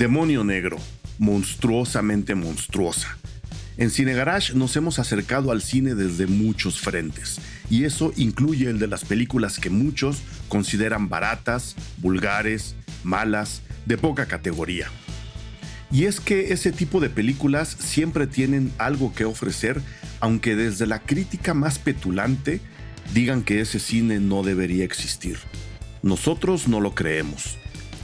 [0.00, 0.78] Demonio Negro,
[1.18, 3.18] monstruosamente monstruosa.
[3.76, 7.38] En Cine Garage nos hemos acercado al cine desde muchos frentes,
[7.68, 14.24] y eso incluye el de las películas que muchos consideran baratas, vulgares, malas, de poca
[14.24, 14.86] categoría.
[15.92, 19.82] Y es que ese tipo de películas siempre tienen algo que ofrecer,
[20.20, 22.62] aunque desde la crítica más petulante
[23.12, 25.36] digan que ese cine no debería existir.
[26.02, 27.59] Nosotros no lo creemos.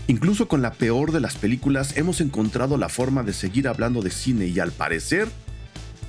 [0.08, 4.10] Incluso con la peor de las películas hemos encontrado la forma de seguir hablando de
[4.10, 5.28] cine y al parecer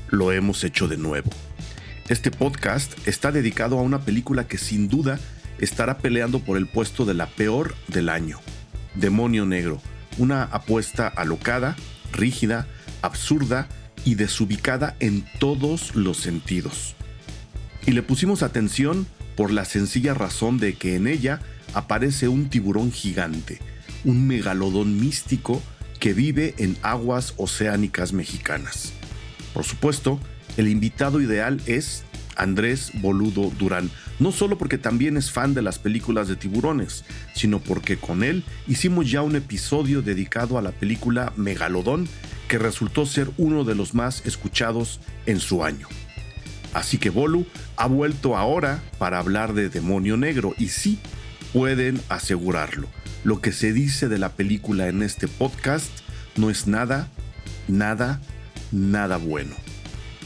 [0.10, 1.32] lo hemos hecho de nuevo.
[2.08, 5.20] Este podcast está dedicado a una película que sin duda
[5.58, 8.40] estará peleando por el puesto de la peor del año.
[8.94, 9.82] Demonio Negro,
[10.20, 11.76] una apuesta alocada,
[12.12, 12.68] rígida,
[13.02, 13.68] absurda
[14.06, 16.96] y desubicada en todos los sentidos.
[17.88, 21.42] Y le pusimos atención por la sencilla razón de que en ella
[21.74, 23.60] aparece un tiburón gigante,
[24.04, 25.62] un megalodón místico
[26.00, 28.94] que vive en aguas oceánicas mexicanas.
[29.54, 30.20] Por supuesto,
[30.58, 32.04] el invitado ideal es
[32.36, 37.04] Andrés Boludo Durán, no solo porque también es fan de las películas de tiburones,
[37.34, 42.08] sino porque con él hicimos ya un episodio dedicado a la película Megalodón,
[42.48, 45.88] que resultó ser uno de los más escuchados en su año.
[46.74, 51.00] Así que Bolu ha vuelto ahora para hablar de Demonio Negro y sí,
[51.54, 52.88] pueden asegurarlo.
[53.28, 55.92] Lo que se dice de la película en este podcast
[56.38, 57.12] no es nada,
[57.68, 58.22] nada,
[58.72, 59.54] nada bueno.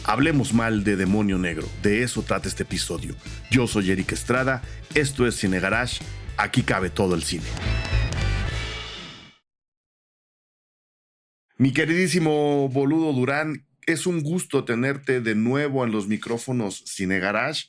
[0.03, 3.16] Hablemos mal de Demonio Negro, de eso trata este episodio.
[3.49, 4.61] Yo soy Eric Estrada,
[4.93, 6.03] esto es Cine Garage,
[6.38, 7.45] aquí cabe todo el cine.
[11.58, 17.63] Mi queridísimo boludo Durán, es un gusto tenerte de nuevo en los micrófonos Cine Garage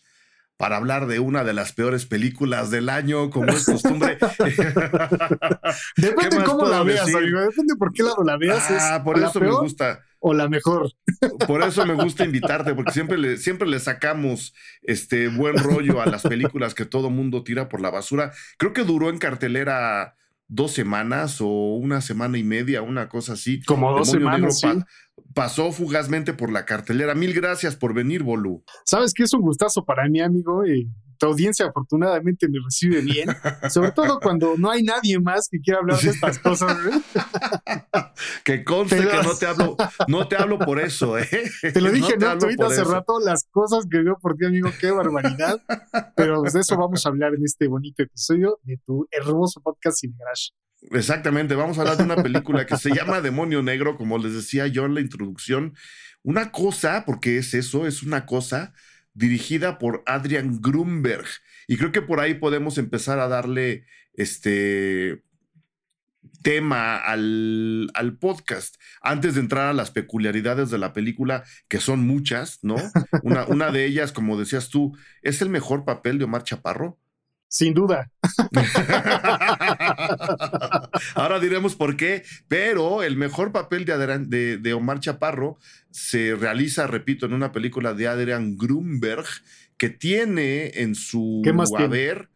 [0.56, 4.18] para hablar de una de las peores películas del año, como es costumbre.
[5.96, 7.40] Depende cómo la veas, amigo.
[7.40, 8.70] Depende por qué lado la veas.
[8.70, 10.02] Ah, por eso me gusta.
[10.24, 10.88] O la mejor.
[11.48, 16.06] Por eso me gusta invitarte, porque siempre le, siempre le sacamos este buen rollo a
[16.06, 18.32] las películas que todo mundo tira por la basura.
[18.56, 20.14] Creo que duró en cartelera
[20.48, 23.62] dos semanas o una semana y media, una cosa así.
[23.62, 24.60] Como dos semanas.
[24.60, 24.68] sí
[25.34, 27.14] pasó fugazmente por la cartelera.
[27.14, 28.64] Mil gracias por venir, Bolu.
[28.84, 30.66] Sabes que es un gustazo para mí, amigo.
[30.66, 30.90] Y
[31.26, 33.28] audiencia afortunadamente me recibe bien,
[33.70, 36.76] sobre todo cuando no hay nadie más que quiera hablar de estas cosas.
[38.44, 39.76] que conste que no te hablo,
[40.08, 41.28] no te hablo por eso, ¿eh?
[41.60, 44.90] Te lo dije no, no hace rato, las cosas que veo por ti, amigo, qué
[44.90, 45.60] barbaridad.
[46.16, 50.14] Pero de eso vamos a hablar en este bonito episodio de tu hermoso podcast Cine
[50.18, 50.50] Garage.
[50.90, 54.66] Exactamente, vamos a hablar de una película que se llama Demonio Negro, como les decía
[54.66, 55.74] yo en la introducción.
[56.22, 58.72] Una cosa, porque es eso, es una cosa
[59.14, 61.26] dirigida por Adrian Grunberg.
[61.66, 63.84] Y creo que por ahí podemos empezar a darle
[64.14, 65.22] este
[66.42, 68.76] tema al, al, podcast.
[69.00, 72.76] Antes de entrar a las peculiaridades de la película, que son muchas, ¿no?
[73.22, 76.98] Una, una de ellas, como decías tú, es el mejor papel de Omar Chaparro.
[77.52, 78.10] Sin duda.
[81.14, 85.58] Ahora diremos por qué, pero el mejor papel de, de, Omar Chaparro
[85.90, 89.26] se realiza, repito, en una película de Adrian Grunberg,
[89.76, 91.42] que tiene en su
[91.78, 92.30] haber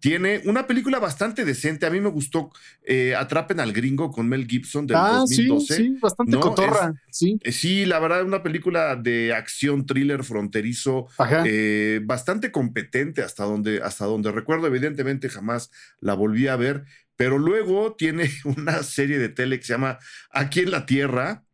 [0.00, 1.86] tiene una película bastante decente.
[1.86, 2.50] A mí me gustó
[2.82, 5.74] eh, Atrapen al Gringo con Mel Gibson del ah, 2012.
[5.74, 6.94] Sí, sí, bastante cotorra.
[7.10, 7.38] sí.
[7.42, 11.06] Eh, sí, la verdad, una película de acción, thriller, fronterizo,
[11.44, 14.66] eh, bastante competente hasta donde, hasta donde recuerdo.
[14.66, 15.70] Evidentemente, jamás
[16.00, 16.84] la volví a ver.
[17.16, 19.98] Pero luego tiene una serie de tele que se llama
[20.30, 21.44] Aquí en la Tierra.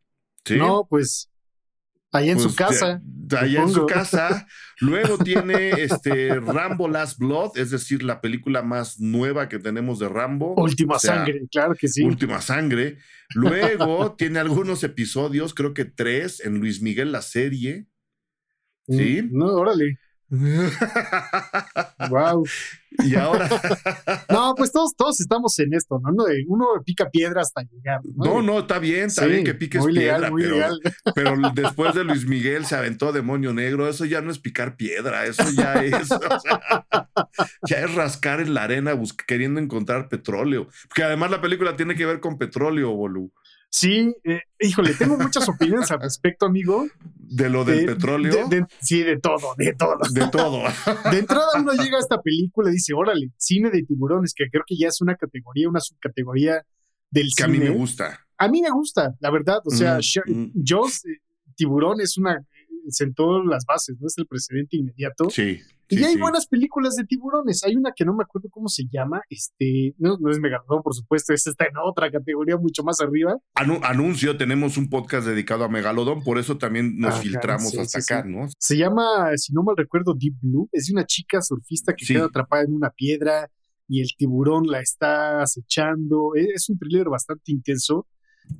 [0.44, 0.56] ¿sí?
[0.56, 1.30] No, pues
[2.14, 3.02] Ahí en su pues, casa.
[3.36, 4.46] Ahí en su casa.
[4.80, 10.08] Luego tiene este Rambo Last Blood, es decir, la película más nueva que tenemos de
[10.08, 10.54] Rambo.
[10.56, 12.04] Última sangre, claro que sí.
[12.04, 12.98] Última sangre.
[13.34, 17.86] Luego tiene algunos episodios, creo que tres, en Luis Miguel la serie.
[18.86, 19.28] Mm, ¿Sí?
[19.32, 19.98] No, órale
[22.10, 22.44] wow.
[22.98, 23.48] Y ahora.
[24.30, 26.14] no, pues todos, todos estamos en esto, ¿no?
[26.46, 28.00] Uno pica piedra hasta llegar.
[28.16, 30.56] No, no, está bien, está bien que piques piedra, pero,
[31.14, 35.24] pero, después de Luis Miguel se aventó Demonio Negro, eso ya no es picar piedra,
[35.26, 36.08] eso ya es.
[37.68, 38.92] ya es rascar en la arena
[39.26, 40.68] queriendo encontrar petróleo.
[40.88, 43.32] Porque además la película tiene que ver con petróleo, Bolu.
[43.74, 46.86] Sí, eh, híjole, tengo muchas opiniones al respecto, amigo.
[47.16, 48.48] ¿De lo del petróleo?
[48.80, 49.98] sí, de todo, de todo.
[50.12, 50.62] De todo.
[51.10, 54.62] de entrada uno llega a esta película y dice, órale, cine de tiburones, que creo
[54.64, 56.64] que ya es una categoría, una subcategoría
[57.10, 57.34] del cine.
[57.36, 58.20] Que a mí me gusta.
[58.38, 59.58] A mí me gusta, la verdad.
[59.64, 60.52] O sea, mm, mm.
[60.54, 61.18] yo, eh,
[61.56, 62.46] tiburón es una
[62.88, 64.06] sentó las bases, ¿no?
[64.06, 65.30] Es el precedente inmediato.
[65.30, 65.60] Sí.
[65.88, 67.62] y hay buenas películas de tiburones.
[67.64, 69.22] Hay una que no me acuerdo cómo se llama.
[69.28, 73.36] Este, no, no es Megalodón, por supuesto, esa está en otra categoría mucho más arriba.
[73.54, 78.48] anuncio, tenemos un podcast dedicado a Megalodón, por eso también nos filtramos hasta acá, ¿no?
[78.58, 80.68] Se llama, si no mal recuerdo, Deep Blue.
[80.72, 83.50] Es de una chica surfista que queda atrapada en una piedra
[83.88, 86.34] y el tiburón la está acechando.
[86.36, 88.06] E, es un thriller bastante intenso.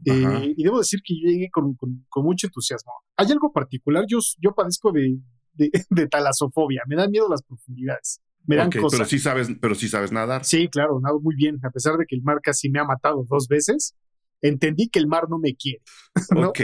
[0.05, 1.77] Eh, y debo decir que yo llegué con,
[2.17, 2.93] mucho entusiasmo.
[3.17, 5.19] Hay algo particular, yo, yo padezco de,
[5.55, 5.71] de,
[6.11, 8.21] talasofobia, me dan miedo las profundidades.
[8.47, 8.99] Me dan cosas.
[8.99, 10.45] Pero sí sabes, pero sí sabes nadar.
[10.45, 13.25] Sí, claro, nado muy bien, a pesar de que el mar casi me ha matado
[13.29, 13.95] dos veces
[14.45, 15.83] entendí que el mar no me quiere.
[16.37, 16.61] Ok.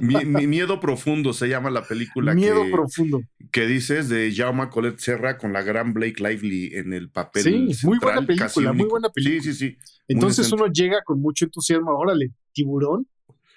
[0.00, 2.34] Mi, miedo profundo se llama la película.
[2.34, 3.20] Miedo profundo.
[3.52, 7.42] Que dices de Jaume Colette Serra con la gran Blake Lively en el papel.
[7.42, 9.42] Sí, muy buena película, muy buena película.
[9.42, 9.78] Sí, sí, sí.
[10.08, 11.90] Entonces uno llega con mucho entusiasmo.
[11.90, 13.06] Órale, tiburón.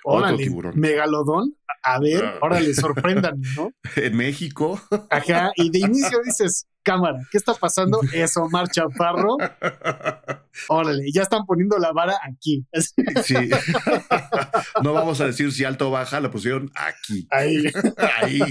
[0.04, 0.74] Órale, tiburón.
[0.80, 1.56] megalodón.
[1.84, 2.38] A ver, ah.
[2.42, 3.72] órale, sorprendan, ¿no?
[3.96, 4.80] En México.
[5.10, 8.00] Ajá, y de inicio dices, cámara, ¿qué está pasando?
[8.14, 9.38] Eso, Mar Chaparro.
[10.68, 12.66] Órale, ya están poniendo la vara aquí.
[13.24, 13.50] Sí.
[14.84, 17.28] No vamos a decir si alto o baja, la pusieron aquí.
[17.32, 17.66] Ahí.
[18.22, 18.42] Ahí.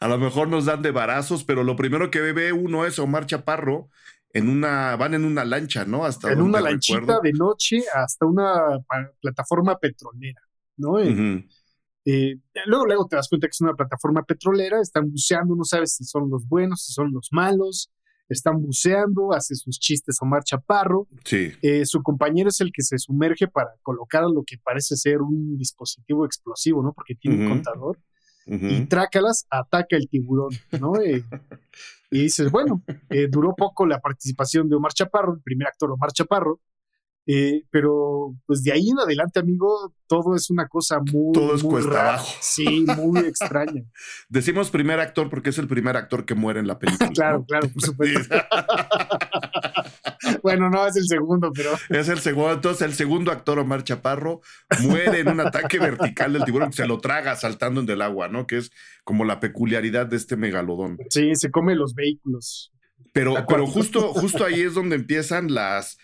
[0.00, 3.26] A lo mejor nos dan de barazos, pero lo primero que ve uno es Omar
[3.26, 3.90] Chaparro
[4.34, 6.04] en una, van en una lancha, ¿no?
[6.04, 8.84] Hasta en una lanchita de noche hasta una
[9.20, 10.42] plataforma petrolera,
[10.76, 10.98] ¿no?
[10.98, 12.36] Eh,
[12.66, 16.04] luego, luego te das cuenta que es una plataforma petrolera, están buceando, no sabes si
[16.04, 17.90] son los buenos, si son los malos,
[18.28, 21.06] están buceando, hace sus chistes Omar Chaparro.
[21.24, 21.52] Sí.
[21.62, 25.56] Eh, su compañero es el que se sumerge para colocar lo que parece ser un
[25.56, 26.92] dispositivo explosivo, ¿no?
[26.92, 27.98] Porque tiene un contador.
[28.46, 30.92] Y trácalas, ataca el tiburón, ¿no?
[32.14, 32.82] Eh, y dices, bueno,
[33.30, 36.60] duró poco la participación de Omar Chaparro, el primer actor Omar Chaparro,
[37.26, 41.32] eh, pero pues de ahí en adelante, amigo, todo es una cosa muy.
[41.32, 42.28] Todo es cuesta abajo.
[42.40, 43.82] Sí, muy extraña.
[44.28, 47.10] Decimos primer actor porque es el primer actor que muere en la película.
[47.14, 48.34] claro, claro, por supuesto.
[50.44, 51.70] Bueno, no, es el segundo, pero.
[51.88, 52.52] Es el segundo.
[52.52, 54.42] Entonces, el segundo actor, Omar Chaparro,
[54.82, 58.28] muere en un ataque vertical del tiburón que se lo traga saltando en el agua,
[58.28, 58.46] ¿no?
[58.46, 58.70] Que es
[59.04, 60.98] como la peculiaridad de este megalodón.
[61.08, 62.70] Sí, se come los vehículos.
[63.14, 65.96] Pero, pero justo, justo ahí es donde empiezan las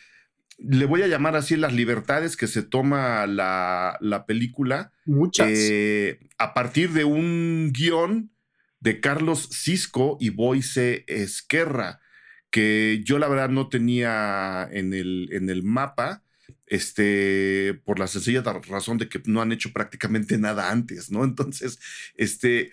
[0.56, 4.92] le voy a llamar así las libertades que se toma la, película.
[5.04, 5.48] Muchas.
[5.50, 8.30] Eh, a partir de un guion
[8.78, 11.99] de Carlos Cisco y Boise Esquerra,
[12.50, 16.22] que yo la verdad no tenía en el, en el mapa,
[16.66, 21.24] este, por la sencilla razón de que no han hecho prácticamente nada antes, ¿no?
[21.24, 21.78] Entonces,
[22.16, 22.72] este,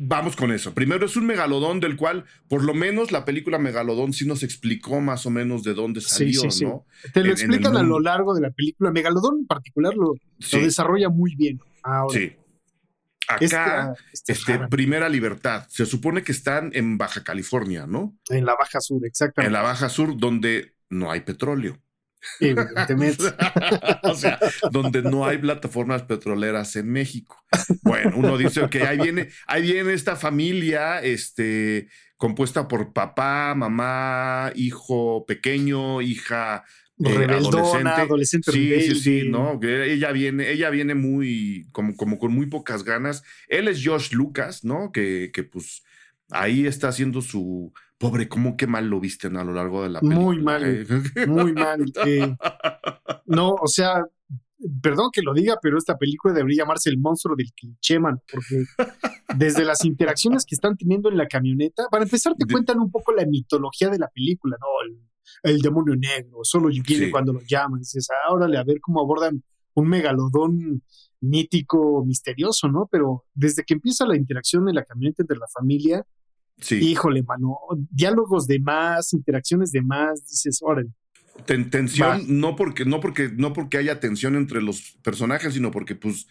[0.00, 0.74] Vamos con eso.
[0.74, 5.00] Primero es un megalodón del cual, por lo menos la película Megalodón sí nos explicó
[5.00, 6.86] más o menos de dónde salió, ¿no?
[7.12, 8.92] Te lo explican a lo largo de la película.
[8.92, 10.14] Megalodón en particular lo,
[10.52, 11.58] desarrolla muy bien.
[12.12, 12.32] Sí.
[13.28, 15.66] Acá, este, Primera Libertad.
[15.68, 18.16] Se supone que están en Baja California, ¿no?
[18.28, 19.48] En la Baja Sur, exactamente.
[19.48, 21.78] En la Baja Sur, donde no hay petróleo.
[22.40, 23.24] Evidentemente.
[24.02, 24.38] o sea,
[24.70, 27.36] donde no hay plataformas petroleras en México.
[27.82, 34.52] Bueno, uno dice, que ahí viene, ahí viene esta familia, este, compuesta por papá, mamá,
[34.54, 36.64] hijo pequeño, hija
[37.04, 37.26] eh,
[37.86, 38.52] adolescente.
[38.52, 39.60] sí, sí, sí, ¿no?
[39.62, 43.22] Ella viene, ella viene muy, como, como con muy pocas ganas.
[43.48, 44.92] Él es Josh Lucas, ¿no?
[44.92, 45.82] Que, que pues
[46.30, 50.00] ahí está haciendo su, Pobre, ¿cómo qué mal lo viste a lo largo de la
[50.00, 50.24] película?
[50.24, 51.26] Muy mal, eh?
[51.26, 51.84] muy mal.
[52.06, 52.32] Eh,
[53.26, 54.04] no, o sea,
[54.80, 58.64] perdón que lo diga, pero esta película debería llamarse El monstruo del cliché, man, porque
[59.36, 63.12] desde las interacciones que están teniendo en la camioneta, para empezar te cuentan un poco
[63.12, 64.66] la mitología de la película, ¿no?
[64.86, 65.00] El,
[65.60, 67.80] demonio negro, solo viene cuando lo llaman.
[67.80, 69.42] Dices, ah, órale, a ver cómo abordan
[69.74, 70.82] un megalodón
[71.20, 72.88] mítico, misterioso, ¿no?
[72.90, 76.04] Pero desde que empieza la interacción en la camioneta entre la familia,
[76.70, 77.56] Híjole, mano,
[77.90, 80.90] diálogos de más, interacciones de más, dices, órale.
[81.44, 86.26] tensión, no porque, no, porque, no porque haya tensión entre los personajes, sino porque, pues,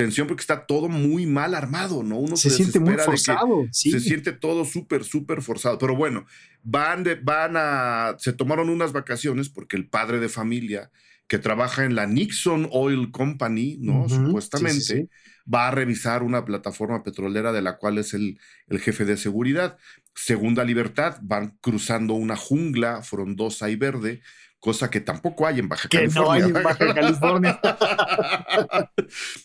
[0.00, 2.16] tensión porque está todo muy mal armado, ¿no?
[2.16, 3.66] Uno se, siente muy forzado.
[3.70, 5.76] Se siente todo súper, súper forzado.
[5.76, 6.24] Pero bueno,
[6.62, 8.16] van, de, van a.
[8.18, 10.90] Se tomaron unas vacaciones porque el padre de familia,
[11.28, 14.08] que trabaja en la Nixon Oil Company, ¿no?
[14.08, 15.10] Supuestamente
[15.52, 19.76] va a revisar una plataforma petrolera de la cual es el, el jefe de seguridad.
[20.14, 24.22] Segunda libertad, van cruzando una jungla frondosa y verde,
[24.60, 26.22] cosa que tampoco hay en Baja California.
[26.22, 27.60] no hay en Baja California.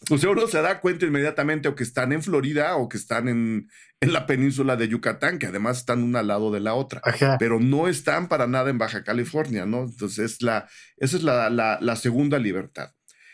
[0.07, 3.69] pues uno se da cuenta inmediatamente o que están en Florida o que están en,
[4.01, 7.01] en la península de Yucatán, que además están una al lado de la otra,
[7.39, 9.83] pero no están para nada en Baja California, ¿no?
[9.83, 10.67] Entonces, la,
[10.97, 12.91] esa es la, la, la segunda libertad.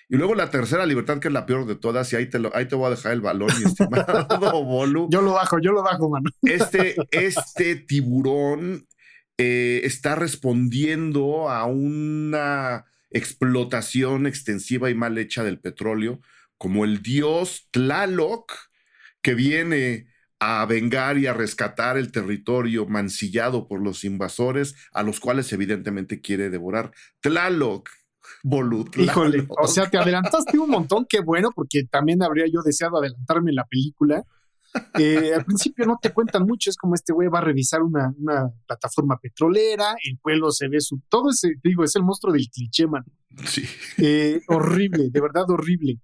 [0.07, 2.53] Y luego la tercera libertad, que es la peor de todas, y ahí te, lo,
[2.53, 5.07] ahí te voy a dejar el balón, mi estimado Bolu.
[5.09, 6.29] Yo lo bajo, yo lo bajo, mano.
[6.41, 8.85] Este, este tiburón
[9.37, 16.21] eh, está respondiendo a una explotación extensiva y mal hecha del petróleo,
[16.57, 18.53] como el dios Tlaloc,
[19.21, 20.07] que viene
[20.39, 26.19] a vengar y a rescatar el territorio mancillado por los invasores, a los cuales evidentemente
[26.19, 26.91] quiere devorar.
[27.19, 27.89] Tlaloc,
[28.43, 28.97] Bolut.
[28.97, 33.51] Híjole, o sea, te adelantaste un montón, qué bueno, porque también habría yo deseado adelantarme
[33.51, 34.23] en la película.
[34.97, 38.13] Eh, al principio no te cuentan mucho, es como este güey va a revisar una,
[38.67, 41.01] plataforma petrolera, el pueblo se ve su.
[41.09, 43.03] Todo ese, digo, es el monstruo del cliché, man.
[43.45, 43.63] Sí.
[43.97, 45.99] Eh, horrible, de verdad horrible.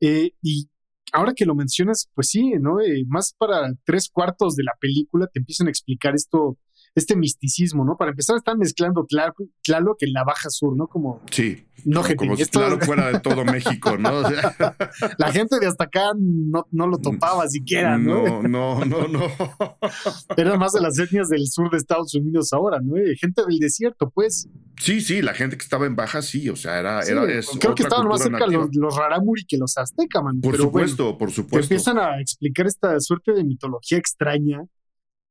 [0.00, 0.68] Eh, y
[1.12, 2.80] ahora que lo mencionas, pues sí, ¿no?
[2.80, 6.58] Eh, más para tres cuartos de la película te empiezan a explicar esto,
[6.94, 7.96] este misticismo, ¿no?
[7.96, 10.88] Para empezar, están mezclando claro que en la Baja Sur, ¿no?
[10.88, 11.20] Como.
[11.30, 11.66] Sí.
[11.84, 14.20] No, como si claro fuera de todo México, ¿no?
[15.18, 18.42] la gente de hasta acá no, no lo topaba siquiera, ¿no?
[18.42, 19.22] No, no, no, no.
[20.36, 22.96] Era más de las etnias del sur de Estados Unidos ahora, ¿no?
[22.96, 24.48] Eh, gente del desierto, pues.
[24.78, 27.00] Sí, sí, la gente que estaba en Baja, sí, o sea, era.
[27.00, 27.22] era
[27.58, 30.40] creo que estaban más cerca los, los, Raramuri que los Azteca, man.
[30.40, 31.64] Por supuesto, por supuesto.
[31.64, 34.64] Empiezan a explicar esta suerte de mitología extraña.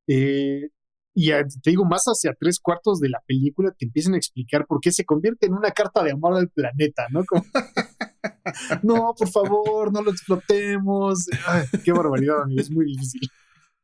[0.07, 0.69] Eh,
[1.13, 4.79] y te digo, más hacia tres cuartos de la película te empiezan a explicar por
[4.79, 7.23] qué se convierte en una carta de amor al planeta, ¿no?
[8.83, 11.25] no, por favor, no lo explotemos.
[11.83, 13.29] qué barbaridad, amigo, es muy difícil.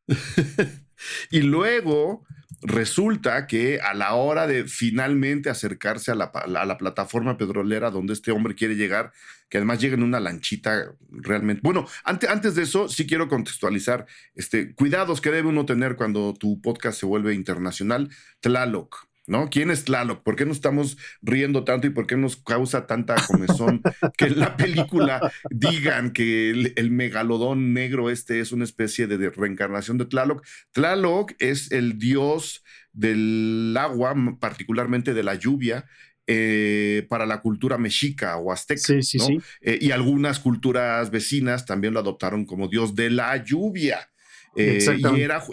[1.31, 2.25] y luego
[2.61, 8.55] resulta que a la hora de finalmente acercarse a la, plataforma petrolera donde este hombre
[8.55, 9.11] quiere llegar,
[9.49, 11.61] que además llega en una lanchita realmente.
[11.63, 16.33] Bueno, antes, antes de eso, sí quiero contextualizar este, cuidados que debe uno tener cuando
[16.33, 18.09] tu podcast se vuelve internacional.
[18.39, 19.07] Tlaloc.
[19.27, 19.49] ¿No?
[19.49, 20.23] ¿Quién es Tlaloc?
[20.23, 23.81] ¿Por qué nos estamos riendo tanto y por qué nos causa tanta comezón
[24.17, 29.97] que en la película digan que el, megalodón negro este es una especie de, reencarnación
[29.97, 30.45] de Tlaloc?
[30.71, 32.63] Tlaloc es el dios
[32.93, 35.85] del agua, particularmente de la lluvia,
[36.27, 38.81] eh, para la cultura mexica o azteca.
[38.81, 39.39] Sí, sí, sí.
[39.61, 44.09] Eh, y algunas culturas vecinas también lo adoptaron como dios de la lluvia.
[44.55, 45.43] Eh, y era,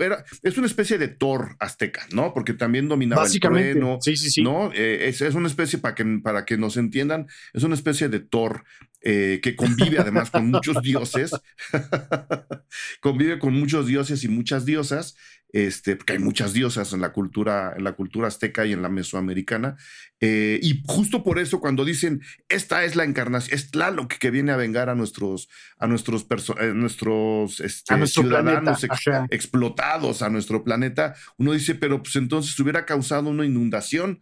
[0.43, 2.33] es una especie de Thor azteca, ¿no?
[2.33, 3.99] Porque también dominaba el trueno.
[4.01, 4.43] Sí, sí, sí.
[4.43, 4.71] ¿no?
[4.75, 8.65] Eh, es, una especie, para que, para que nos entiendan, es una especie de Thor
[9.01, 11.33] eh, que convive además con muchos dioses.
[13.01, 15.17] convive con muchos dioses y muchas diosas
[15.53, 18.89] este, porque hay muchas diosas en la cultura, en la cultura azteca y en la
[18.89, 19.77] mesoamericana.
[20.21, 24.53] Eh, y justo por eso, cuando dicen esta es la encarnación, es Tlaloc que viene
[24.53, 26.27] a vengar a nuestros, a nuestros,
[26.61, 28.85] eh, nuestros este, ciudadanos
[29.31, 34.21] explotados a nuestro planeta, uno dice, pero pues entonces hubiera causado una inundación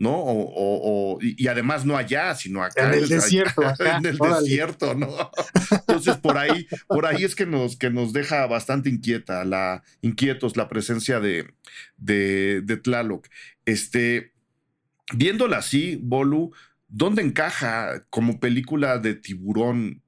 [0.00, 0.14] ¿no?
[0.16, 2.88] O, y, además no allá, sino acá.
[2.88, 3.62] En el desierto.
[3.78, 5.30] en el desierto, ¿no?
[5.70, 10.56] Entonces por ahí, por ahí es que nos, que nos deja bastante inquieta, la, inquietos
[10.56, 11.52] la presencia de,
[11.98, 13.28] de, de Tlaloc.
[13.66, 14.32] Este,
[15.12, 16.52] viéndola así, Bolu,
[16.88, 20.02] ¿dónde encaja como película de tiburón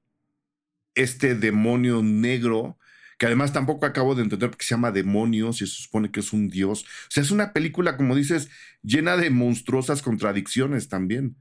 [0.95, 2.79] este demonio negro?
[3.23, 6.33] Que además tampoco acabo de entender porque se llama Demonios y se supone que es
[6.33, 6.83] un dios.
[6.83, 8.49] O sea, es una película, como dices,
[8.81, 11.37] llena de monstruosas contradicciones también.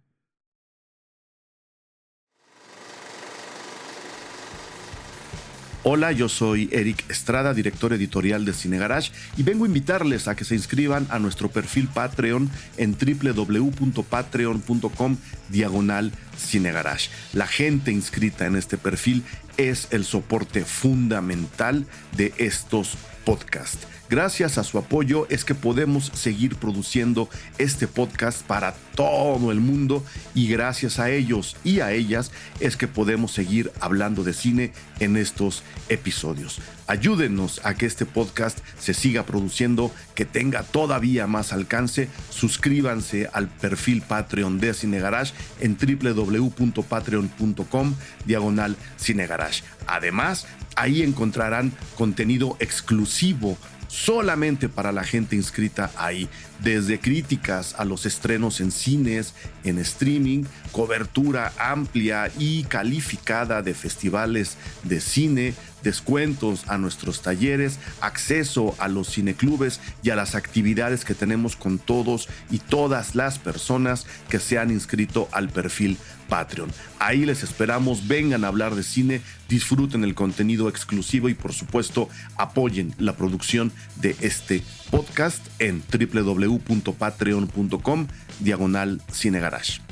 [5.85, 10.37] Hola, yo soy Eric Estrada, director editorial de Cine Garage, y vengo a invitarles a
[10.37, 15.17] que se inscriban a nuestro perfil Patreon en www.patreon.com
[15.49, 17.11] diagonal Cinegarage.
[17.33, 19.25] La gente inscrita en este perfil
[19.57, 23.87] es el soporte fundamental de estos podcasts.
[24.13, 30.05] Gracias a su apoyo es que podemos seguir produciendo este podcast para todo el mundo
[30.35, 32.31] y gracias a ellos y a ellas
[32.61, 36.61] es que podemos seguir hablando de cine en estos episodios.
[36.87, 42.09] Ayúdenos a que este podcast se siga produciendo, que tenga todavía más alcance.
[42.31, 47.95] Suscríbanse al perfil Patreon de Cine Garage en www.patreon.com
[48.25, 49.65] diagonal Cine Garage.
[49.87, 53.59] Además, ahí encontrarán contenido exclusivo
[53.93, 56.27] solamente para la gente inscrita ahí,
[56.61, 59.35] desde críticas a los estrenos en cines,
[59.65, 68.75] en streaming, cobertura amplia y calificada de festivales de cine, descuentos a nuestros talleres, acceso
[68.79, 74.07] a los cineclubes y a las actividades que tenemos con todos y todas las personas
[74.29, 75.97] que se han inscrito al perfil
[76.29, 76.71] Patreon.
[76.99, 82.09] Ahí les esperamos, vengan a hablar de cine, disfruten el contenido exclusivo y por supuesto
[82.37, 88.07] apoyen la producción de este podcast en www.patreon.com
[88.41, 89.92] diagonal cinegarage.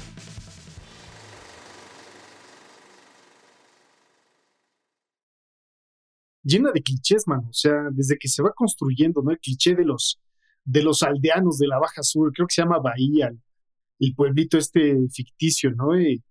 [6.42, 7.48] Llena de clichés, mano.
[7.48, 9.30] O sea, desde que se va construyendo, ¿no?
[9.30, 10.20] El cliché de los,
[10.64, 13.32] de los aldeanos de la Baja Sur, creo que se llama Bahía,
[13.98, 15.94] el, pueblito este ficticio, ¿no?
[15.94, 16.22] Eh,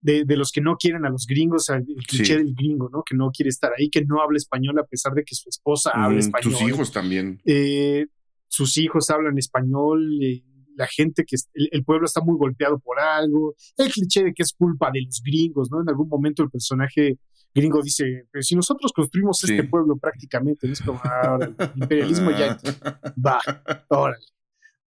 [0.00, 3.02] de, de, los que no quieren a los gringos, el cliché del gringo, ¿no?
[3.02, 5.90] Que no quiere estar ahí, que no habla español a pesar de que su esposa
[5.94, 6.52] habla español.
[6.52, 7.40] Sus hijos también.
[7.44, 8.06] Eh,
[8.48, 10.42] sus hijos hablan español, eh,
[10.76, 14.52] la gente que el, pueblo está muy golpeado por algo, el cliché de que es
[14.52, 15.80] culpa de los gringos, ¿no?
[15.80, 17.18] En algún momento el personaje
[17.56, 22.56] gringo dice, pero si nosotros construimos este pueblo prácticamente, es como, ah, el imperialismo ya
[23.26, 23.40] va,
[23.88, 24.24] órale.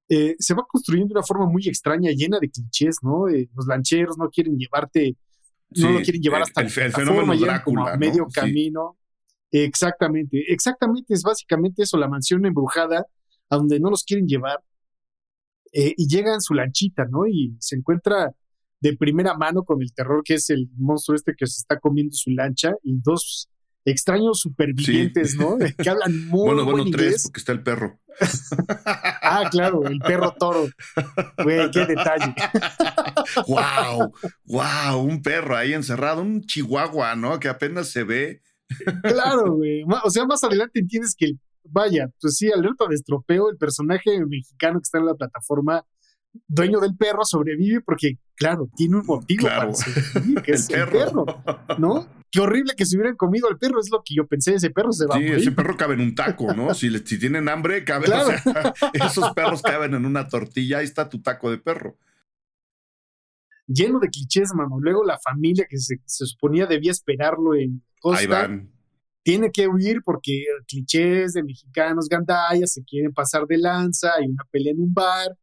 [0.09, 3.29] Eh, se va construyendo de una forma muy extraña, llena de clichés, ¿no?
[3.29, 5.17] Eh, los lancheros no quieren llevarte,
[5.71, 8.97] no lo quieren llevar hasta el, el, fenómeno Drácula, como a medio camino.
[9.51, 13.07] Exactamente, exactamente, es básicamente eso, la mansión embrujada,
[13.49, 14.61] a donde no los quieren llevar,
[15.73, 17.27] eh, y llega en su lanchita, ¿no?
[17.27, 18.33] Y se encuentra
[18.87, 22.15] de primera mano con el terror que es el monstruo este que se está comiendo
[22.15, 23.49] su lancha y dos
[23.85, 25.57] extraños supervivientes, ¿no?
[25.59, 27.23] Que hablan muy Bueno, bueno, buen tres, inglés.
[27.25, 28.01] porque está el perro.
[28.87, 30.67] ah, claro, el perro toro.
[31.43, 32.35] Güey, qué detalle.
[33.47, 34.13] wow,
[34.45, 37.39] wow, un perro ahí encerrado, un chihuahua, ¿no?
[37.39, 38.41] Que apenas se ve.
[39.03, 39.85] claro, güey.
[40.05, 41.33] O sea, más adelante entiendes que,
[41.65, 45.85] vaya, pues sí, alerta de estropeo, el personaje mexicano que está en la plataforma
[46.49, 49.73] dueño del perro sobrevive porque, claro, tiene un motivo Claro.
[49.73, 51.27] para sobrevivir, que El es el perro,
[51.79, 52.09] ¿no?
[52.31, 54.93] Qué horrible que se hubieran comido al perro, es lo que yo pensé, ese perro
[54.93, 55.39] se va Sí, a morir.
[55.39, 56.75] ese perro cabe en un taco, ¿no?
[56.75, 60.85] Si, le- si tienen hambre, caben, o sea, esos perros caben en una tortilla, ahí
[60.85, 61.97] está tu taco de perro.
[63.69, 64.79] Lleno de clichés, mano.
[64.81, 68.71] Luego la familia que se, se suponía debía esperarlo en Costa, Ahí van.
[69.25, 74.45] tiene que huir porque clichés de mexicanos gandallas se quieren pasar de lanza, hay una
[74.53, 75.37] pelea en un bar,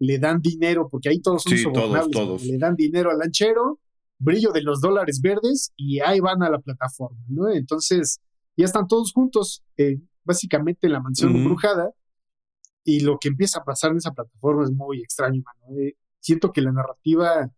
[0.00, 2.42] le dan dinero, porque ahí todos son Sí, sobornables, todos.
[2.44, 3.78] le dan dinero al lanchero,
[4.18, 7.48] brillo de los dólares verdes y ahí van a la plataforma, ¿no?
[7.48, 8.18] Entonces,
[8.56, 11.90] ya están todos juntos, eh, básicamente en la mansión embrujada,
[12.82, 15.78] y lo que empieza a pasar en esa plataforma es muy extraño, mano.
[15.78, 17.50] Eh, siento que la narrativa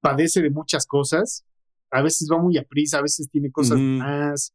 [0.00, 1.44] padece de muchas cosas,
[1.90, 4.52] a veces va muy a prisa, a veces tiene cosas más,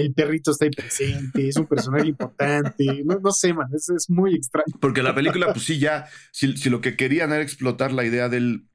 [0.00, 4.08] el perrito está ahí presente, es un personaje importante, no, no sé, man, es, es
[4.08, 4.78] muy extraño.
[4.80, 8.28] Porque la película, pues sí, ya, si, si lo que querían era explotar la idea
[8.28, 8.66] del,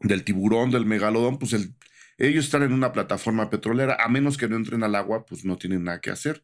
[0.00, 1.74] del tiburón, del megalodón, pues el,
[2.18, 5.56] ellos están en una plataforma petrolera, a menos que no entren al agua, pues no
[5.56, 6.42] tienen nada que hacer.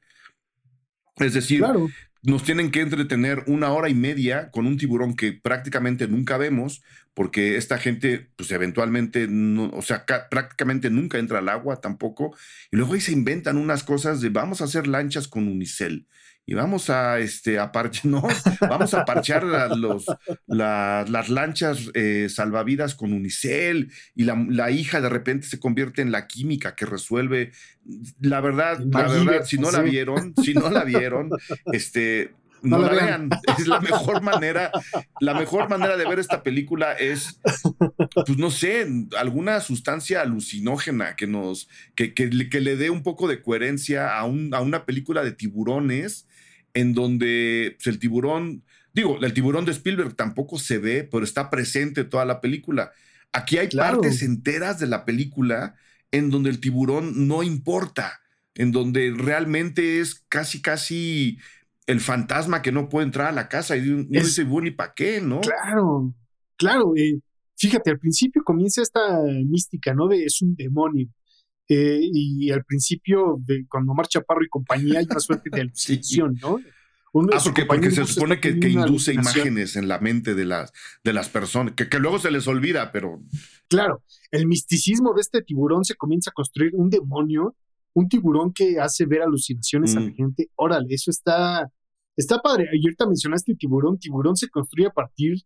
[1.17, 1.89] Es decir, Claro,
[2.25, 6.83] nos tienen que entretener una hora y media con un tiburón que prácticamente nunca vemos,
[7.15, 12.35] porque esta gente, pues eventualmente, no, o sea, ca- prácticamente nunca entra al agua tampoco.
[12.73, 16.07] Y luego ahí se inventan unas cosas de vamos a hacer lanchas con unicel.
[16.47, 18.23] Y vamos a, este, a parchar, no,
[18.61, 20.05] vamos a parchar la- los,
[20.47, 23.91] la- las lanchas eh, salvavidas con unicel.
[24.15, 27.53] Y la, la hija de repente se convierte en la química que resuelve.
[28.21, 31.31] La verdad, la verdad, si no la vieron, si no la vieron,
[31.73, 33.31] este, no, No la la vean.
[33.59, 34.71] Es la mejor manera,
[35.21, 37.41] la mejor manera de ver esta película es,
[38.15, 38.87] pues no sé,
[39.19, 44.17] alguna sustancia alucinógena que nos, que, que, le- que le dé un poco de coherencia
[44.19, 46.27] a, un, a una película de tiburones
[46.75, 51.51] en donde pues, el tiburón, digo, el tiburón de Spielberg tampoco se ve, pero está
[51.51, 52.93] presente toda la película.
[53.33, 54.01] Aquí hay Claro.
[54.01, 55.75] partes enteras de la película
[56.13, 58.21] en donde el tiburón no importa,
[58.55, 61.39] en donde realmente es casi, casi
[61.87, 64.73] el fantasma que no puede entrar a la casa y uno Es- dice, bueno, ¿y
[64.73, 65.41] para qué, no?
[65.41, 66.15] claro,
[66.57, 66.93] claro.
[66.97, 67.19] eh,
[67.57, 70.07] fíjate, al principio comienza esta mística, ¿no?
[70.09, 71.09] De es un demonio.
[71.69, 76.39] Eh, y al principio, de cuando Omar Chaparro y compañía, hay una suerte de alucinación,
[76.43, 76.61] ¿no?
[77.13, 80.73] Uno de Ah, porque, porque se supone que, induce imágenes en la mente de las,
[81.05, 83.21] de las personas, que, que luego se les olvida, pero
[83.69, 87.57] Claro, el misticismo de este tiburón se comienza a construir un demonio,
[87.95, 90.15] un tiburón que hace ver alucinaciones a la Mm.
[90.15, 90.51] gente.
[90.57, 91.71] Órale, eso está,
[92.17, 92.69] está padre.
[92.73, 93.99] Y ahorita mencionaste tiburón.
[93.99, 95.37] Tiburón se construye a partir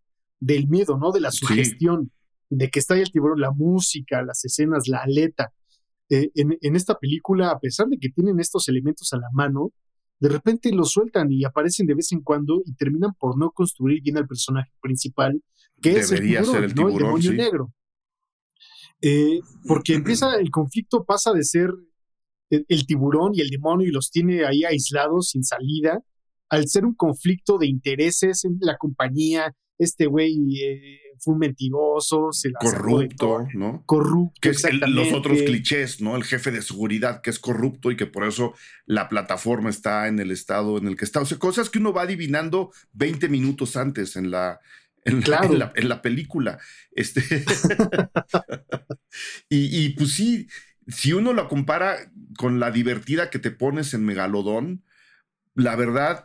[0.41, 1.13] del miedo, ¿no?
[1.13, 1.45] De la Sí.
[1.45, 2.11] sugestión,
[2.51, 5.53] de que está ahí el tiburón, la música, las escenas, la aleta.
[6.11, 9.73] Eh, en, en esta película, a pesar de que tienen estos elementos a la mano,
[10.21, 14.03] de repente los sueltan y aparecen de vez en cuando y terminan por no construir
[14.03, 15.43] bien al personaje principal,
[15.81, 17.37] que es el tiburón, ser el demonio sí.
[17.37, 17.73] negro.
[19.01, 21.71] Eh, porque empieza el conflicto, pasa de ser
[22.51, 26.03] el, el tiburón y el demonio y los tiene ahí aislados, sin salida,
[26.49, 29.55] al ser un conflicto de intereses en la compañía.
[29.79, 33.83] Este güey eh, fue un mentiroso, se la de corrupto, ¿no?
[33.87, 36.17] corrupto, Que es el- los otros clichés, ¿no?
[36.17, 38.55] El jefe de seguridad que es corrupto y que por eso
[38.87, 41.21] la plataforma está en el estado en el que está.
[41.21, 44.61] O sea, cosas que uno va adivinando 20 minutos antes en la,
[45.05, 46.59] en la, en la- en la película.
[46.93, 47.23] Este,
[49.49, 50.49] y, y, pues sí,
[50.87, 54.83] si uno lo compara con la divertida que te pones en Megalodón,
[55.55, 56.25] la verdad,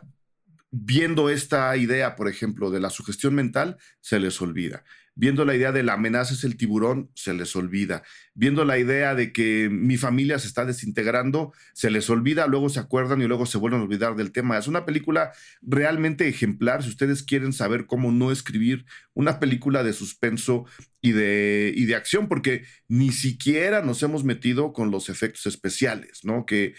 [0.76, 4.82] viendo esta idea, por ejemplo, de la sugestión mental, se les olvida.
[5.14, 8.02] Viendo la idea de la amenaza es el tiburón, se les olvida.
[8.34, 12.80] Viendo la idea de que mi familia se está desintegrando, se les olvida, luego se
[12.80, 14.58] acuerdan y luego se vuelven a olvidar del tema.
[14.58, 15.30] Es una película
[15.62, 20.64] realmente ejemplar si ustedes quieren saber cómo no escribir una película de suspenso
[21.00, 26.24] y de, y de acción, porque ni siquiera nos hemos metido con los efectos especiales,
[26.24, 26.44] ¿no?
[26.46, 26.74] Que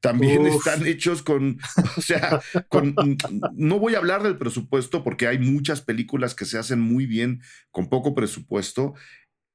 [0.00, 1.58] también están hechos con,
[1.96, 2.94] o sea, con,
[3.54, 7.42] no voy a hablar del presupuesto porque hay muchas películas que se hacen muy bien
[7.70, 8.94] con poco presupuesto,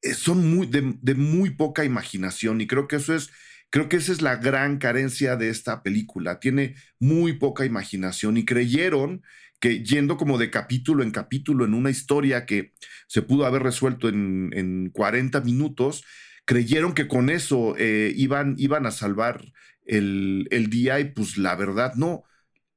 [0.02, 3.32] eh, son muy, de, muy poca imaginación y creo que eso es,
[3.70, 8.46] creo que esa es la gran carencia de esta película, tiene muy poca imaginación y
[8.46, 9.24] creyeron
[9.60, 12.74] que yendo como de capítulo en capítulo en una historia que
[13.08, 16.04] se pudo haber resuelto en, en 40 minutos,
[16.46, 19.44] creyeron que con eso eh, iban, iban a salvar
[19.86, 22.24] el, el día y pues la verdad no.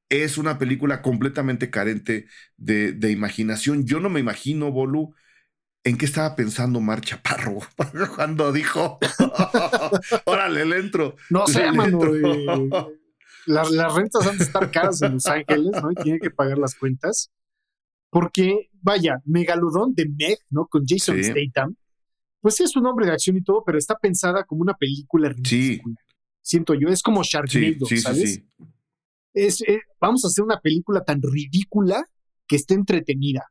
[0.09, 3.85] Es una película completamente carente de, de imaginación.
[3.85, 5.13] Yo no me imagino, Bolu,
[5.83, 7.59] en qué estaba pensando Mar Chaparro
[8.15, 8.97] cuando dijo,
[10.25, 11.15] órale, le entro.
[11.29, 12.03] No sé, mano.
[12.15, 12.45] Eh,
[13.45, 15.91] las, las, rentas han de estar caras en Los Ángeles, ¿no?
[15.91, 17.31] Y tiene que pagar las cuentas.
[18.09, 20.65] Porque, vaya, Megalodón de Meg, ¿no?
[20.65, 21.75] Con Jason Statham.
[22.41, 25.29] Pues sí, es un hombre de acción y todo, pero está pensada como una película
[25.29, 25.95] ridícula.
[25.95, 26.08] Sí
[26.49, 26.89] siento yo.
[26.89, 28.41] Es como Sharknado, ¿sabes?
[29.33, 32.03] Es, eh, vamos a hacer una película tan ridícula
[32.47, 33.45] que esté entretenida.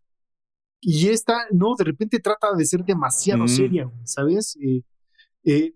[0.81, 3.49] Y esta, no, de repente trata de ser demasiado mm.
[3.49, 4.57] seria, ¿sabes?
[4.61, 4.83] Eh,
[5.45, 5.75] eh,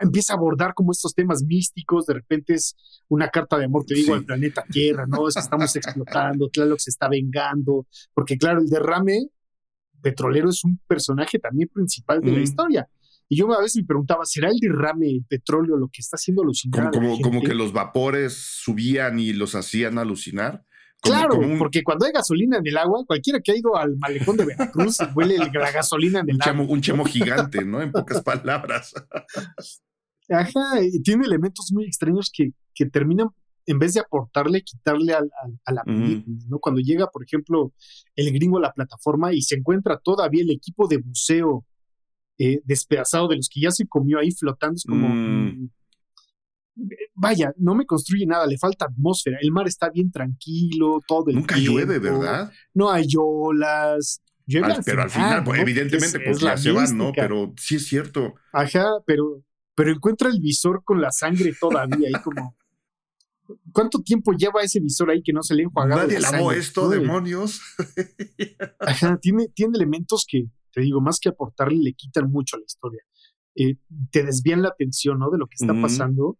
[0.00, 2.76] empieza a abordar como estos temas místicos, de repente es
[3.08, 5.26] una carta de amor, te digo, al planeta Tierra, ¿no?
[5.26, 9.28] Es que estamos explotando, Tlaloc se está vengando, porque claro, el derrame
[10.00, 12.88] petrolero es un personaje también principal de la historia.
[13.28, 16.42] Y yo a veces me preguntaba, ¿será el derrame, el petróleo, lo que está haciendo
[16.42, 16.90] alucinar?
[16.92, 20.64] Como, como, que los vapores subían y los hacían alucinar.
[21.02, 24.44] claro, porque cuando hay gasolina en el agua, cualquiera que ha ido al malecón de
[24.44, 26.66] Veracruz huele la gasolina en el un agua.
[26.68, 27.82] un chemo gigante, ¿no?
[27.82, 28.94] En pocas palabras.
[30.28, 33.28] Ajá, y tiene elementos muy extraños que, que terminan,
[33.66, 35.20] en vez de aportarle, quitarle a,
[35.72, 36.58] la película, ¿no?
[36.58, 37.72] Cuando llega, por ejemplo,
[38.14, 41.64] el gringo a la plataforma y se encuentra todavía el equipo de buceo
[42.38, 44.76] eh, despedazado de los que ya se comió ahí flotando.
[44.76, 45.08] Es como.
[45.08, 45.70] Mm.
[46.76, 49.38] Mm, vaya, no me construye nada, le falta atmósfera.
[49.40, 52.52] El mar está bien tranquilo, todo el Nunca llueve, ¿verdad?
[52.74, 54.22] No hay olas.
[54.84, 57.12] pero al final, pues, evidentemente, pues ya se van, ¿no?
[57.12, 58.34] Pero sí es cierto.
[58.52, 59.42] Ajá, pero,
[59.74, 62.56] pero encuentra el visor con la sangre todavía ahí como.
[63.70, 66.02] ¿Cuánto tiempo lleva ese visor ahí que no se le ha enjuagado?
[66.02, 67.60] Nadie lavó esto, demonios.
[68.80, 70.46] Ajá, tiene, tiene elementos que,
[70.76, 73.00] te digo, más que aportarle, le quitan mucho a la historia.
[73.54, 73.76] Eh,
[74.10, 75.30] te desvían la atención, ¿no?
[75.30, 76.36] De lo que está pasando.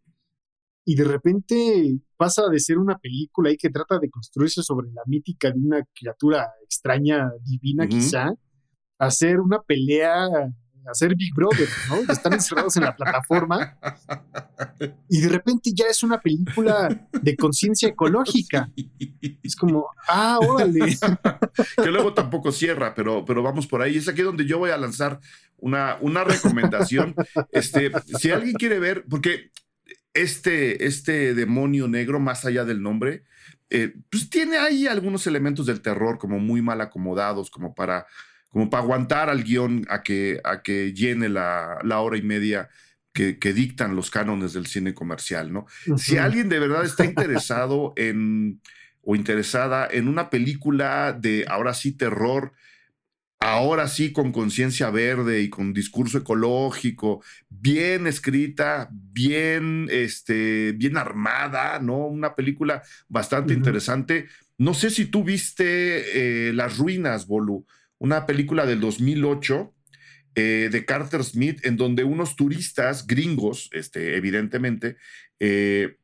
[0.85, 5.01] Y de repente pasa de ser una película ahí que trata de construirse sobre la
[5.07, 8.35] mítica de una criatura extraña, divina quizá,
[8.99, 10.29] a ser una pelea
[10.91, 12.13] hacer Big Brother, ¿no?
[12.13, 13.77] Están encerrados en la plataforma
[15.09, 18.71] y de repente ya es una película de conciencia ecológica.
[19.43, 20.97] Es como, ah, órale.
[21.77, 23.97] que luego tampoco cierra, pero, pero vamos por ahí.
[23.97, 25.21] Es aquí donde yo voy a lanzar
[25.59, 27.15] una, una recomendación.
[27.53, 29.51] Este, si alguien quiere ver, porque
[30.15, 33.25] este, este demonio negro, más allá del nombre,
[33.71, 38.07] eh, pues tiene ahí algunos elementos del terror como muy mal acomodados, como para
[38.51, 42.69] como para aguantar al guion a que, a que llene la, hora y media
[43.13, 45.67] que, dictan los cánones del cine comercial, ¿no?
[45.97, 48.61] Si alguien de verdad está interesado en
[49.09, 52.53] o interesada en una película de ahora sí terror,
[53.39, 61.79] ahora sí con conciencia verde y con discurso ecológico, bien escrita, bien, este, bien armada,
[61.79, 62.07] ¿no?
[62.07, 64.27] Una película bastante interesante.
[64.59, 67.65] No sé si tú viste eh, Las Ruinas, Bolu
[67.99, 69.75] una película del 2008
[70.35, 74.97] eh, de Carter Smith, en donde unos turistas gringos, este, evidentemente,
[75.41, 75.97] eh,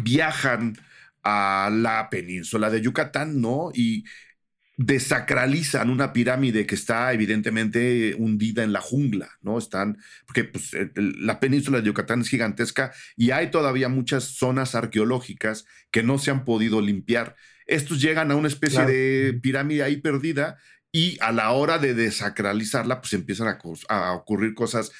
[0.00, 0.76] viajan
[1.22, 3.70] a la península de Yucatán, ¿no?
[3.72, 4.04] Y
[4.76, 9.56] desacralizan una pirámide que está evidentemente hundida en la jungla, ¿no?
[9.56, 15.64] Están, porque pues, la península de Yucatán es gigantesca y hay todavía muchas zonas arqueológicas
[15.92, 17.36] que no se han podido limpiar.
[17.66, 20.58] Estos llegan a una especie de pirámide ahí perdida
[20.94, 23.48] y a la hora de desacralizarla, pues empiezan
[23.88, 24.92] a, ocurrir cosas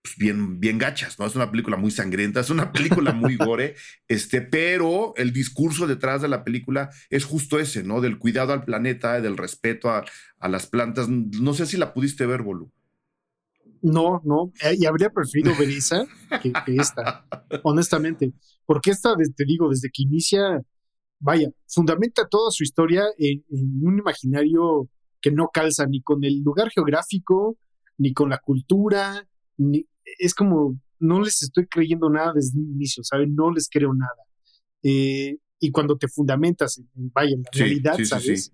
[0.00, 1.26] pues, bien, bien gachas, ¿no?
[1.26, 3.74] Es una película muy sangrienta, es una película muy gore,
[4.06, 8.00] este, pero el discurso detrás de la película es justo ese, ¿no?
[8.00, 10.04] Del cuidado al planeta, del respeto a,
[10.48, 11.08] las plantas.
[11.08, 12.70] No sé si la pudiste ver, Bolu.
[13.82, 16.06] No, no, eh, y habría preferido ver esa
[16.40, 17.26] que, esta,
[17.64, 18.32] honestamente,
[18.66, 20.62] porque esta, te digo, desde que inicia,
[21.18, 23.42] vaya, fundamenta toda su historia en,
[23.82, 24.88] un imaginario
[25.20, 27.56] que no calza ni con el lugar geográfico,
[27.98, 29.86] ni con la cultura, ni,
[30.18, 33.34] es como, no les estoy creyendo nada desde un inicio, ¿saben?
[33.34, 34.24] No les creo nada.
[34.82, 38.52] Eh, y cuando te fundamentas en, vaya, en la realidad, ¿sabes?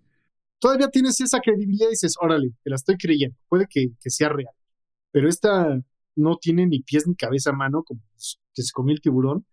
[0.59, 4.55] Todavía tienes esa credibilidad y dices, órale, te la estoy creyendo, puede que, sea real.
[5.13, 5.81] Pero esta
[6.17, 8.01] no tiene ni pies ni cabeza a mano, como
[8.55, 9.47] que se comió el tiburón.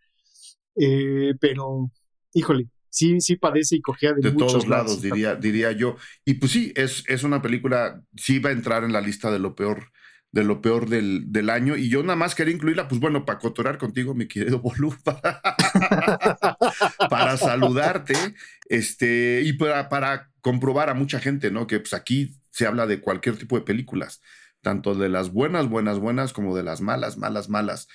[0.75, 1.91] Eh, pero,
[2.33, 5.97] híjole, sí, sí padece y cogea de, de todos lados, diría, diría yo.
[6.23, 9.39] Y pues sí, es, es una película, sí va a entrar en la lista de
[9.39, 9.91] lo peor
[10.31, 11.77] de lo peor del, del, año.
[11.77, 14.95] Y yo nada más quería incluirla, pues bueno, para cotorar contigo, mi querido Bolú,
[17.09, 18.15] para, saludarte
[18.67, 21.67] este, y para, para comprobar a mucha gente, ¿no?
[21.67, 24.23] Que pues aquí se habla de cualquier tipo de películas,
[24.61, 27.87] tanto de las buenas, buenas, buenas, como de las malas, malas, malas.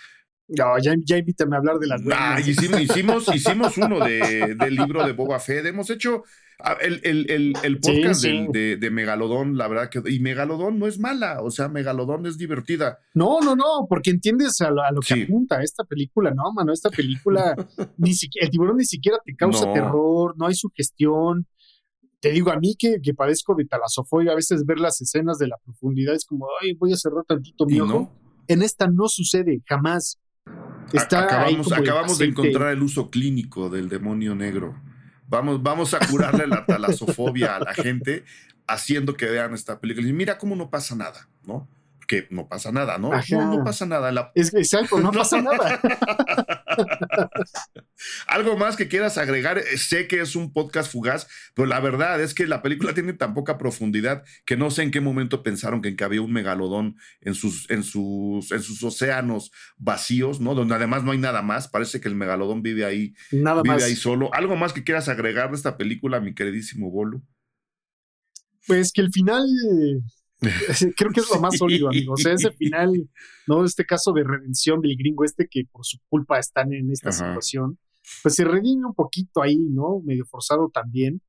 [0.49, 2.03] No, ya, ya invítame a hablar de las.
[2.13, 5.67] Ah, hicimos, hicimos, hicimos uno de, del libro de Boba Fett.
[5.67, 6.25] Hemos hecho
[6.61, 10.03] Ah, el, el, el, podcast De, Megalodón, la verdad que.
[10.11, 12.99] Y Megalodón no es mala, o sea, Megalodón es divertida.
[13.15, 16.73] No, no, no, porque entiendes a lo, que apunta esta película, ¿no, mano?
[16.73, 17.55] Esta película,
[17.97, 21.47] ni siquiera, el tiburón ni siquiera te causa terror, no hay sugestión.
[22.21, 25.47] Te digo, a mí que, que padezco de talasofobia, a veces ver las escenas de
[25.47, 28.13] la profundidad es como, ay, voy a cerrar tantito mi ojo.
[28.49, 30.19] En esta no sucede, jamás.
[30.93, 34.75] Está acabamos acabamos de encontrar el uso clínico del demonio negro.
[35.27, 38.25] Vamos, vamos a curarle la talasofobia a la gente
[38.67, 40.09] haciendo que vean esta película.
[40.09, 41.69] Y mira cómo no pasa nada, ¿no?
[42.07, 43.11] Que no pasa nada, ¿no?
[43.11, 44.11] No, no pasa nada.
[44.11, 44.33] La...
[44.35, 45.81] Es exacto, no pasa nada.
[48.27, 49.59] Algo más que quieras agregar.
[49.59, 53.13] Eh, sé que es un podcast fugaz, pero la verdad es que la película tiene
[53.13, 57.35] tan poca profundidad que no sé en qué momento pensaron que, había un megalodón en
[57.35, 60.55] sus, en, sus, en sus océanos vacíos, ¿no?
[60.55, 61.69] Donde además no hay nada más.
[61.69, 64.33] Parece que el megalodón vive ahí, nada vive ahí solo.
[64.33, 67.23] ¿Algo más que quieras agregar de esta película, mi queridísimo Bolo?
[68.67, 69.47] Pues que el final
[70.97, 72.13] Creo que es lo más sólido, amigo.
[72.13, 73.09] O sea, ese final,
[73.47, 73.65] ¿no?
[73.65, 77.79] Este caso de redención del gringo este que por su culpa están en esta situación,
[78.23, 80.01] pues se redime un poquito ahí, ¿no?
[80.05, 81.21] Medio forzado también,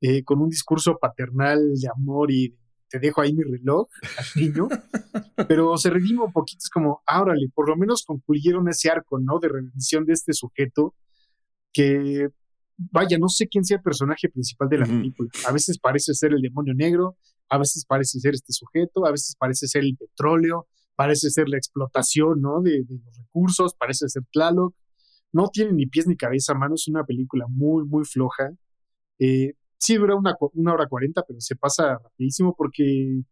[0.00, 2.54] eh, con un discurso paternal de amor y
[2.88, 3.88] te dejo ahí mi reloj
[4.18, 4.68] al niño,
[5.48, 9.40] pero se redime un poquito, es como, árale, por lo menos concluyeron ese arco, ¿no?
[9.40, 10.94] De redención de este sujeto
[11.72, 12.28] que
[12.76, 15.30] vaya, no sé quién sea el personaje principal de la película.
[15.46, 17.16] A veces parece ser el demonio negro,
[17.48, 21.56] a veces parece ser este sujeto, a veces parece ser el petróleo, parece ser la
[21.56, 22.60] explotación, ¿no?
[22.62, 24.74] De, los recursos, parece ser Tlaloc.
[25.32, 28.50] No tiene ni pies ni cabeza, mano, es una película muy, muy floja.
[29.18, 33.22] Eh, sí dura una, una hora cuarenta, pero se pasa rapidísimo porque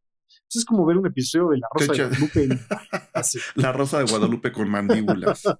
[0.53, 2.49] pues, es como ver un episodio de La Rosa de Guadalupe.
[3.55, 5.43] La Rosa de Guadalupe con mandíbulas.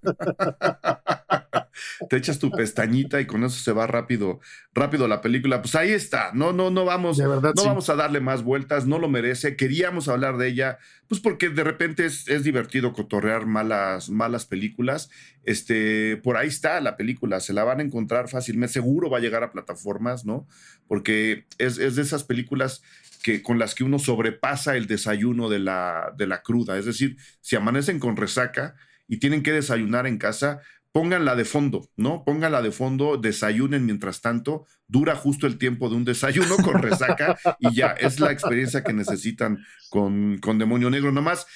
[2.09, 4.41] te echas tu pestañita y con eso se va rápido,
[4.75, 5.63] rápido la película.
[5.63, 6.31] Pues ahí está.
[6.35, 9.57] No, no, no vamos, no vamos a darle más vueltas, no lo merece.
[9.57, 10.79] Queríamos hablar de ella,
[11.13, 15.11] pues porque de repente es, divertido cotorrear malas, malas películas.
[15.45, 18.73] Este, por ahí está la película, se la van a encontrar fácilmente.
[18.73, 20.49] Seguro va a llegar a plataformas, ¿no?
[20.89, 22.83] Porque es, es de esas películas
[23.23, 26.79] que, con las que uno sobrepasa el desayuno de la, de la cruda.
[26.79, 28.75] Es decir, si amanecen con resaca
[29.07, 32.23] y tienen que desayunar en casa, pónganla de fondo, ¿no?
[32.25, 37.39] Pónganla de fondo, desayunen mientras tanto, dura justo el tiempo de un desayuno con resaca
[37.59, 39.59] y ya, es la experiencia que necesitan
[39.91, 41.11] con, con Demonio Negro.
[41.11, 41.47] Nomás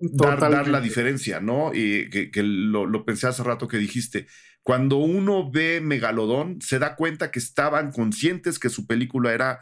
[0.00, 1.72] dar, dar la diferencia, ¿no?
[1.74, 4.26] Y que, lo, pensé hace rato que dijiste.
[4.62, 9.60] Cuando uno ve Megalodón, se da cuenta que estaban conscientes que su película era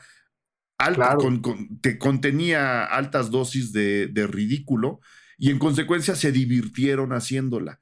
[0.79, 1.17] alta,
[1.83, 5.01] que contenía altas dosis de, de ridículo
[5.39, 7.81] y en consecuencia se divirtieron haciéndola.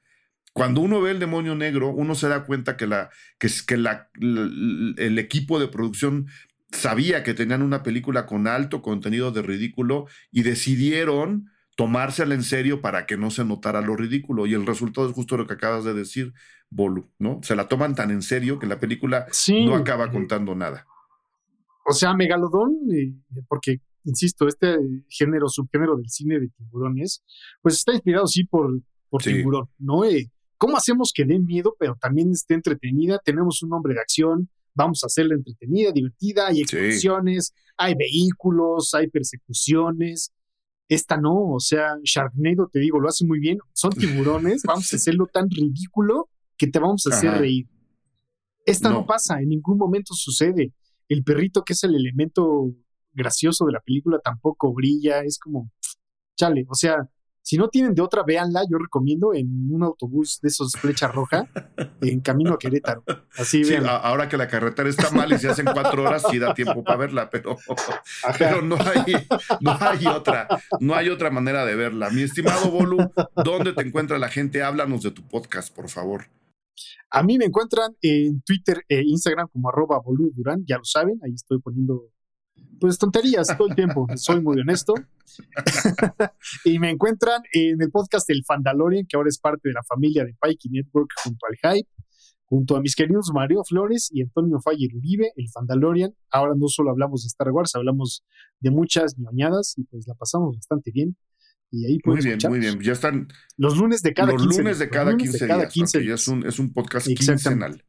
[0.54, 4.08] Cuando uno ve el demonio negro, uno se da cuenta que, la, que, que la,
[4.14, 6.28] el equipo de producción
[6.70, 12.80] sabía que tenían una película con alto contenido de ridículo y decidieron tomársela en serio
[12.80, 14.46] para que no se notara lo ridículo.
[14.46, 16.32] Y el resultado es justo lo que acabas de decir,
[16.70, 17.40] Bolu, ¿no?
[17.42, 19.26] Se la toman tan en serio que la película
[19.64, 20.86] no acaba contando nada.
[21.84, 22.76] O sea, Megalodón,
[23.48, 24.76] porque, insisto, este
[25.08, 27.24] género, subgénero del cine de tiburones,
[27.60, 30.04] pues está inspirado, sí, por, por tiburón, ¿no?
[30.04, 30.30] Eh,
[30.64, 33.20] ¿Cómo hacemos que dé miedo, pero también esté entretenida?
[33.22, 39.08] Tenemos un hombre de acción, vamos a hacerla entretenida, divertida, hay explosiones, hay vehículos, hay
[39.08, 40.32] persecuciones.
[40.88, 43.58] Esta no, o sea, Sharknado, te digo, lo hace muy bien.
[43.74, 47.68] Son tiburones, vamos a hacerlo tan ridículo que te vamos a hacer reír.
[48.64, 49.04] Esta no.
[49.04, 50.72] pasa, en ningún momento sucede.
[51.10, 52.74] El perrito, que es el elemento
[53.12, 55.70] gracioso de la película, tampoco brilla, es como,
[56.38, 57.06] chale, o sea,
[57.44, 58.62] Si no tienen de otra, véanla.
[58.70, 61.46] Yo recomiendo en un autobús de esos flecha roja
[62.00, 63.04] en camino a Querétaro.
[63.36, 66.54] Así sí, ahora que la carretera está mal y se hacen cuatro horas, sí da
[66.54, 67.58] tiempo para verla, pero,
[68.38, 69.14] pero no, hay,
[69.60, 70.48] no hay otra,
[70.80, 72.08] no hay otra manera de verla.
[72.08, 72.96] Mi estimado Bolu,
[73.44, 74.62] ¿dónde te encuentra la gente?
[74.62, 76.24] Háblanos de tu podcast, por favor.
[77.10, 80.00] A mí me encuentran en Twitter e Instagram como arroba
[80.32, 82.08] Durán, ya lo saben, ahí estoy poniendo
[82.84, 84.92] pues tonterías todo el tiempo, soy muy honesto.
[86.66, 90.22] y me encuentran en el podcast El Fandalorian, que ahora es parte de la familia
[90.22, 91.88] de Pikey Network junto al Hype,
[92.44, 96.14] junto a mis queridos Mario Flores y Antonio Faller Uribe, El Fandalorian.
[96.30, 98.22] Ahora no solo hablamos de Star Wars, hablamos
[98.60, 101.16] de muchas ñoñadas y pues la pasamos bastante bien.
[101.70, 102.80] Y ahí muy bien, muy bien.
[102.80, 106.20] Ya están los lunes de cada los lunes de cada 15 días.
[106.20, 107.82] Es, un, es un podcast quincenal.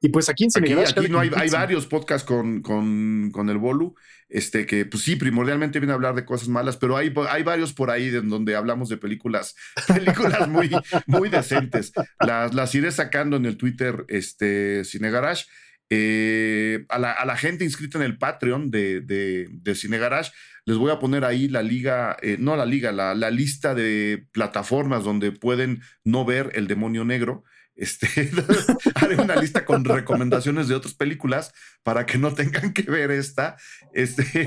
[0.00, 0.84] Y pues aquí en Senegal.
[0.86, 3.94] Aquí, no hay, varios podcasts con, con, el Bolu,
[4.28, 7.74] este, que pues sí, primordialmente viene a hablar de cosas malas, pero hay, hay varios
[7.74, 9.54] por ahí en donde hablamos de películas,
[9.86, 10.70] películas muy,
[11.06, 11.92] muy decentes.
[12.18, 15.44] Las, las iré sacando en el Twitter este, Cine Garage.
[15.90, 20.30] Eh, a, la, gente inscrita en el Patreon de, de, de Cine Garage,
[20.64, 24.24] les voy a poner ahí la liga, eh, no la liga, la, la lista de
[24.32, 27.44] plataformas donde pueden no ver El Demonio Negro.
[27.80, 28.06] Este,
[28.96, 33.56] haré una lista con recomendaciones de otras películas para que no tengan que ver esta.
[33.94, 34.46] Este,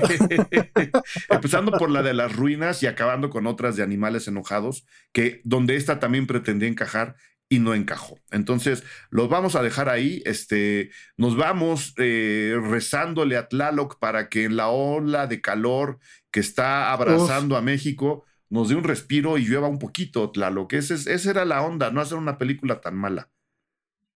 [1.28, 5.74] empezando por la de las ruinas y acabando con otras de animales enojados, que donde
[5.74, 7.16] esta también pretendía encajar
[7.48, 8.20] y no encajó.
[8.30, 10.22] Entonces, los vamos a dejar ahí.
[10.24, 15.98] Este, nos vamos eh, rezándole a Tlaloc para que en la ola de calor
[16.30, 20.74] que está abrazando a México nos dé un respiro y llueva un poquito, Tlaloc.
[20.74, 23.28] Ese, esa era la onda, no hacer una película tan mala.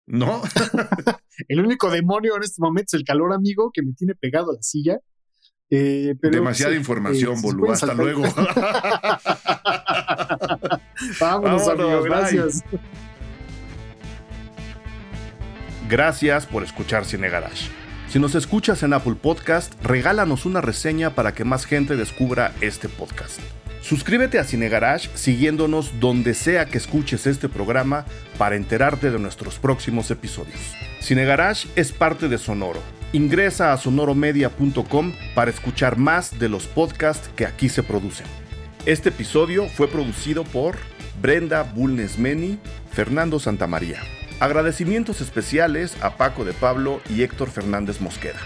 [0.06, 0.42] ¿No?
[1.48, 4.54] el único demonio en este momento es el calor, amigo, que me tiene pegado a
[4.54, 5.00] la silla.
[5.70, 8.22] Eh, Demasiada información, eh, Hasta luego.
[11.20, 12.04] Vámonos, amigos.
[12.04, 12.64] Gracias.
[15.88, 17.70] Gracias por escuchar Cine Garage.
[18.08, 22.88] Si nos escuchas en Apple Podcast, regálanos una reseña para que más gente descubra este
[22.88, 23.40] podcast.
[23.80, 28.04] Suscríbete a Cine Garage siguiéndonos donde sea que escuches este programa
[28.36, 30.58] para enterarte de nuestros próximos episodios.
[31.00, 32.82] Cine Garage es parte de Sonoro.
[33.12, 38.26] Ingresa a sonoromedia.com para escuchar más de los podcasts que aquí se producen.
[38.84, 40.76] Este episodio fue producido por
[41.22, 42.58] Brenda Bulnesmeni,
[42.92, 44.00] Fernando Santamaría.
[44.40, 48.38] Agradecimientos especiales a Paco de Pablo y Héctor Fernández Mosqueda.